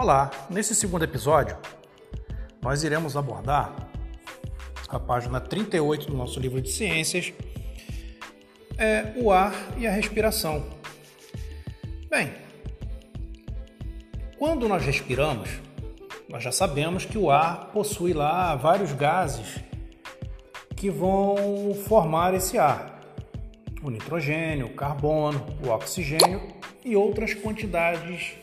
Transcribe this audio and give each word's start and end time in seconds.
Olá, 0.00 0.30
nesse 0.48 0.74
segundo 0.74 1.04
episódio, 1.04 1.58
nós 2.62 2.82
iremos 2.82 3.18
abordar 3.18 3.90
a 4.88 4.98
página 4.98 5.38
38 5.38 6.06
do 6.06 6.16
nosso 6.16 6.40
livro 6.40 6.58
de 6.58 6.72
ciências, 6.72 7.34
é, 8.78 9.12
o 9.16 9.30
ar 9.30 9.52
e 9.76 9.86
a 9.86 9.90
respiração. 9.90 10.64
Bem, 12.08 12.32
quando 14.38 14.66
nós 14.66 14.82
respiramos, 14.86 15.50
nós 16.30 16.42
já 16.42 16.50
sabemos 16.50 17.04
que 17.04 17.18
o 17.18 17.30
ar 17.30 17.66
possui 17.66 18.14
lá 18.14 18.56
vários 18.56 18.94
gases 18.94 19.60
que 20.76 20.88
vão 20.88 21.74
formar 21.86 22.32
esse 22.32 22.56
ar: 22.56 23.02
o 23.82 23.90
nitrogênio, 23.90 24.64
o 24.64 24.74
carbono, 24.74 25.46
o 25.62 25.68
oxigênio 25.68 26.40
e 26.82 26.96
outras 26.96 27.34
quantidades 27.34 28.39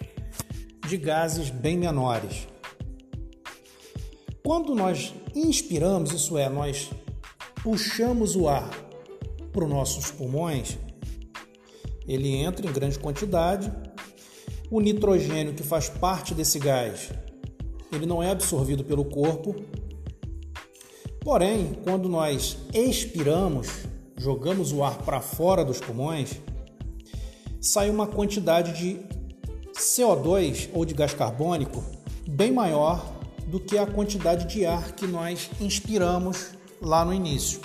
de 0.87 0.97
gases 0.97 1.49
bem 1.49 1.77
menores. 1.77 2.47
Quando 4.43 4.73
nós 4.73 5.13
inspiramos, 5.35 6.13
isso 6.13 6.37
é, 6.37 6.47
nós 6.49 6.89
puxamos 7.61 8.35
o 8.35 8.47
ar 8.47 8.69
para 9.51 9.65
os 9.65 9.69
nossos 9.69 10.09
pulmões, 10.09 10.77
ele 12.07 12.29
entra 12.35 12.65
em 12.65 12.71
grande 12.71 12.97
quantidade. 12.97 13.71
O 14.71 14.79
nitrogênio 14.79 15.53
que 15.53 15.63
faz 15.63 15.89
parte 15.89 16.33
desse 16.33 16.59
gás, 16.59 17.11
ele 17.91 18.05
não 18.05 18.23
é 18.23 18.31
absorvido 18.31 18.83
pelo 18.83 19.03
corpo. 19.03 19.55
Porém, 21.19 21.73
quando 21.83 22.07
nós 22.07 22.57
expiramos, 22.73 23.67
jogamos 24.17 24.71
o 24.71 24.83
ar 24.83 24.97
para 24.99 25.19
fora 25.19 25.65
dos 25.65 25.81
pulmões, 25.81 26.39
sai 27.59 27.89
uma 27.89 28.07
quantidade 28.07 28.77
de 28.77 29.16
CO2 29.77 30.69
ou 30.73 30.83
de 30.83 30.93
gás 30.93 31.13
carbônico 31.13 31.83
bem 32.27 32.51
maior 32.51 33.17
do 33.45 33.59
que 33.59 33.77
a 33.77 33.85
quantidade 33.85 34.45
de 34.45 34.65
ar 34.65 34.91
que 34.91 35.07
nós 35.07 35.49
inspiramos 35.61 36.49
lá 36.81 37.05
no 37.05 37.13
início. 37.13 37.61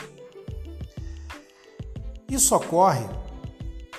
Isso 2.30 2.54
ocorre 2.54 3.04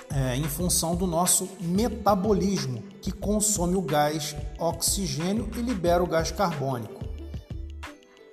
é, 0.09 0.36
em 0.36 0.44
função 0.44 0.95
do 0.95 1.05
nosso 1.05 1.50
metabolismo, 1.59 2.83
que 3.02 3.11
consome 3.11 3.75
o 3.75 3.81
gás 3.81 4.36
oxigênio 4.58 5.50
e 5.58 5.61
libera 5.61 6.03
o 6.03 6.08
gás 6.08 6.31
carbônico. 6.31 7.03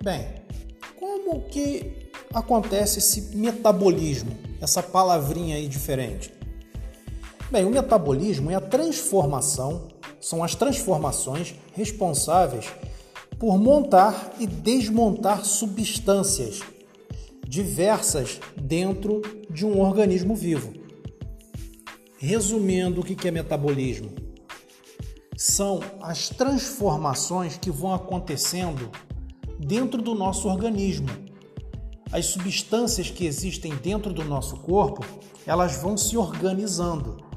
Bem, 0.01 0.35
como 0.97 1.41
que 1.41 2.09
acontece 2.33 2.99
esse 2.99 3.35
metabolismo, 3.35 4.37
essa 4.61 4.81
palavrinha 4.81 5.57
aí 5.57 5.67
diferente? 5.67 6.40
Bem, 7.51 7.65
o 7.65 7.69
metabolismo 7.69 8.49
é 8.49 8.55
a 8.55 8.61
transformação, 8.61 9.89
são 10.21 10.41
as 10.41 10.55
transformações 10.55 11.53
responsáveis 11.73 12.71
por 13.37 13.59
montar 13.59 14.35
e 14.39 14.47
desmontar 14.47 15.43
substâncias 15.43 16.61
diversas 17.45 18.39
dentro 18.55 19.21
de 19.49 19.65
um 19.65 19.81
organismo 19.81 20.33
vivo. 20.33 20.71
Resumindo, 22.17 23.01
o 23.01 23.03
que 23.03 23.27
é 23.27 23.31
metabolismo? 23.31 24.11
São 25.35 25.81
as 26.01 26.29
transformações 26.29 27.57
que 27.57 27.69
vão 27.69 27.93
acontecendo 27.93 28.89
dentro 29.59 30.01
do 30.01 30.15
nosso 30.15 30.47
organismo. 30.47 31.09
As 32.13 32.27
substâncias 32.27 33.09
que 33.09 33.25
existem 33.25 33.75
dentro 33.75 34.13
do 34.13 34.23
nosso 34.23 34.55
corpo, 34.55 35.03
elas 35.45 35.75
vão 35.75 35.97
se 35.97 36.15
organizando 36.15 37.30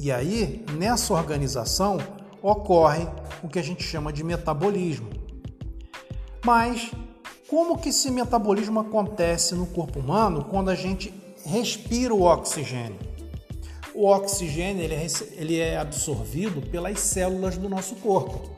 e 0.00 0.10
aí, 0.10 0.64
nessa 0.72 1.14
organização, 1.14 1.98
ocorre 2.42 3.06
o 3.42 3.48
que 3.48 3.58
a 3.58 3.62
gente 3.62 3.82
chama 3.82 4.12
de 4.12 4.24
metabolismo. 4.24 5.10
Mas 6.44 6.90
como 7.48 7.78
que 7.78 7.90
esse 7.90 8.10
metabolismo 8.10 8.80
acontece 8.80 9.54
no 9.54 9.66
corpo 9.66 10.00
humano 10.00 10.44
quando 10.44 10.70
a 10.70 10.74
gente 10.74 11.12
respira 11.44 12.14
o 12.14 12.22
oxigênio? 12.22 12.98
O 13.94 14.08
oxigênio 14.08 14.82
ele 14.82 15.60
é, 15.60 15.68
é 15.68 15.76
absorvido 15.76 16.62
pelas 16.62 16.98
células 16.98 17.58
do 17.58 17.68
nosso 17.68 17.94
corpo, 17.96 18.50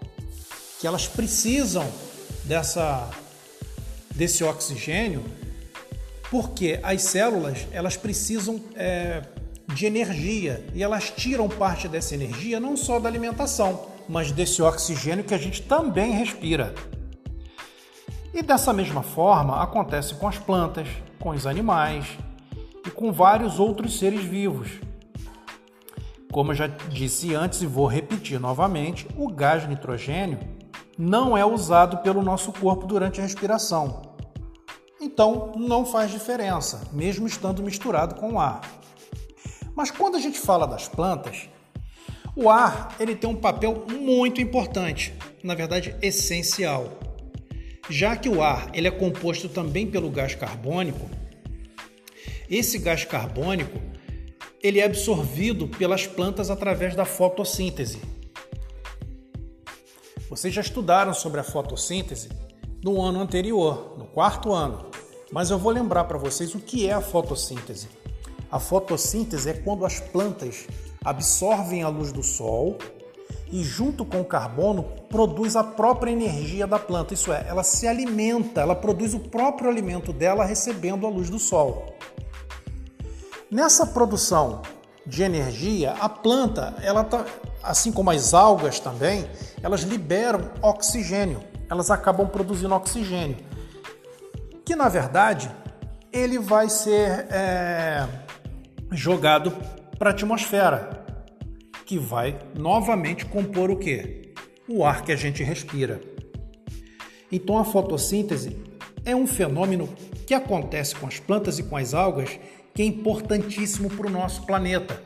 que 0.80 0.86
elas 0.86 1.08
precisam 1.08 1.84
dessa, 2.44 3.10
desse 4.14 4.44
oxigênio, 4.44 5.24
porque 6.30 6.78
as 6.82 7.02
células 7.02 7.66
elas 7.72 7.96
precisam 7.96 8.60
é, 8.76 9.22
de 9.68 9.86
energia 9.86 10.66
e 10.74 10.82
elas 10.82 11.10
tiram 11.10 11.48
parte 11.48 11.88
dessa 11.88 12.14
energia 12.14 12.60
não 12.60 12.76
só 12.76 12.98
da 12.98 13.08
alimentação, 13.08 13.86
mas 14.08 14.30
desse 14.30 14.62
oxigênio 14.62 15.24
que 15.24 15.34
a 15.34 15.38
gente 15.38 15.62
também 15.62 16.12
respira. 16.12 16.74
E 18.32 18.42
dessa 18.42 18.72
mesma 18.72 19.02
forma 19.02 19.62
acontece 19.62 20.14
com 20.14 20.28
as 20.28 20.38
plantas, 20.38 20.88
com 21.20 21.30
os 21.30 21.46
animais 21.46 22.06
e 22.86 22.90
com 22.90 23.12
vários 23.12 23.58
outros 23.58 23.98
seres 23.98 24.24
vivos. 24.24 24.80
Como 26.32 26.50
eu 26.50 26.56
já 26.56 26.66
disse 26.66 27.32
antes 27.34 27.62
e 27.62 27.66
vou 27.66 27.86
repetir 27.86 28.40
novamente, 28.40 29.06
o 29.16 29.28
gás 29.28 29.68
nitrogênio 29.68 30.40
não 30.98 31.36
é 31.36 31.44
usado 31.44 31.98
pelo 31.98 32.22
nosso 32.22 32.52
corpo 32.52 32.86
durante 32.86 33.20
a 33.20 33.22
respiração. 33.22 34.02
Então 35.00 35.52
não 35.56 35.86
faz 35.86 36.10
diferença, 36.10 36.88
mesmo 36.92 37.26
estando 37.26 37.62
misturado 37.62 38.16
com 38.16 38.34
o 38.34 38.40
ar. 38.40 38.62
Mas 39.74 39.90
quando 39.90 40.16
a 40.16 40.20
gente 40.20 40.38
fala 40.38 40.66
das 40.66 40.88
plantas, 40.88 41.48
o 42.36 42.48
ar 42.48 42.94
ele 42.98 43.14
tem 43.14 43.28
um 43.28 43.36
papel 43.36 43.86
muito 43.88 44.40
importante, 44.40 45.14
na 45.42 45.54
verdade 45.54 45.94
essencial. 46.00 46.98
Já 47.88 48.16
que 48.16 48.28
o 48.28 48.42
ar 48.42 48.70
ele 48.72 48.88
é 48.88 48.90
composto 48.90 49.48
também 49.48 49.86
pelo 49.86 50.10
gás 50.10 50.34
carbônico, 50.34 51.08
esse 52.48 52.78
gás 52.78 53.04
carbônico 53.04 53.78
ele 54.62 54.80
é 54.80 54.84
absorvido 54.84 55.68
pelas 55.68 56.06
plantas 56.06 56.50
através 56.50 56.94
da 56.96 57.04
fotossíntese. 57.04 58.00
Vocês 60.30 60.54
já 60.54 60.62
estudaram 60.62 61.12
sobre 61.12 61.40
a 61.40 61.44
fotossíntese 61.44 62.30
no 62.82 63.00
ano 63.02 63.20
anterior, 63.20 63.94
no 63.98 64.06
quarto 64.06 64.52
ano, 64.52 64.90
mas 65.30 65.50
eu 65.50 65.58
vou 65.58 65.70
lembrar 65.70 66.04
para 66.04 66.16
vocês 66.16 66.54
o 66.54 66.60
que 66.60 66.88
é 66.88 66.92
a 66.92 67.00
fotossíntese. 67.00 67.88
A 68.54 68.60
fotossíntese 68.60 69.50
é 69.50 69.52
quando 69.52 69.84
as 69.84 69.98
plantas 69.98 70.68
absorvem 71.04 71.82
a 71.82 71.88
luz 71.88 72.12
do 72.12 72.22
sol 72.22 72.78
e, 73.50 73.64
junto 73.64 74.04
com 74.04 74.20
o 74.20 74.24
carbono, 74.24 74.84
produz 75.08 75.56
a 75.56 75.64
própria 75.64 76.12
energia 76.12 76.64
da 76.64 76.78
planta. 76.78 77.14
Isso 77.14 77.32
é, 77.32 77.44
ela 77.48 77.64
se 77.64 77.88
alimenta, 77.88 78.60
ela 78.60 78.76
produz 78.76 79.12
o 79.12 79.18
próprio 79.18 79.68
alimento 79.68 80.12
dela 80.12 80.44
recebendo 80.44 81.04
a 81.04 81.10
luz 81.10 81.28
do 81.28 81.38
sol. 81.40 81.96
Nessa 83.50 83.88
produção 83.88 84.62
de 85.04 85.24
energia, 85.24 85.90
a 85.98 86.08
planta, 86.08 86.76
ela 86.80 87.02
tá, 87.02 87.26
assim 87.60 87.90
como 87.90 88.12
as 88.12 88.34
algas 88.34 88.78
também, 88.78 89.28
elas 89.64 89.80
liberam 89.80 90.52
oxigênio. 90.62 91.42
Elas 91.68 91.90
acabam 91.90 92.28
produzindo 92.28 92.72
oxigênio, 92.72 93.36
que 94.64 94.76
na 94.76 94.88
verdade 94.88 95.50
ele 96.12 96.38
vai 96.38 96.68
ser 96.68 97.26
é, 97.30 98.06
jogado 98.92 99.52
para 99.98 100.10
a 100.10 100.12
atmosfera, 100.12 101.04
que 101.84 101.98
vai 101.98 102.38
novamente 102.58 103.26
compor 103.26 103.70
o 103.70 103.76
que? 103.76 104.32
O 104.68 104.84
ar 104.84 105.02
que 105.02 105.12
a 105.12 105.16
gente 105.16 105.42
respira. 105.42 106.00
Então 107.30 107.58
a 107.58 107.64
fotossíntese 107.64 108.56
é 109.04 109.14
um 109.14 109.26
fenômeno 109.26 109.88
que 110.26 110.34
acontece 110.34 110.94
com 110.94 111.06
as 111.06 111.18
plantas 111.18 111.58
e 111.58 111.62
com 111.62 111.76
as 111.76 111.92
algas 111.92 112.38
que 112.74 112.82
é 112.82 112.86
importantíssimo 112.86 113.90
para 113.90 114.06
o 114.06 114.10
nosso 114.10 114.44
planeta, 114.46 115.00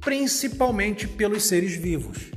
principalmente 0.00 1.08
pelos 1.08 1.44
seres 1.44 1.74
vivos. 1.76 2.30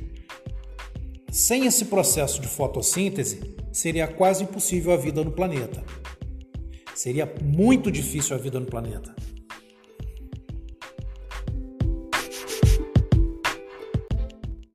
Sem 1.30 1.64
esse 1.64 1.84
processo 1.84 2.40
de 2.40 2.48
fotossíntese, 2.48 3.54
seria 3.72 4.08
quase 4.08 4.42
impossível 4.42 4.92
a 4.92 4.96
vida 4.96 5.22
no 5.22 5.30
planeta. 5.30 5.82
Seria 6.94 7.32
muito 7.42 7.90
difícil 7.90 8.36
a 8.36 8.38
vida 8.38 8.58
no 8.58 8.66
planeta. 8.66 9.14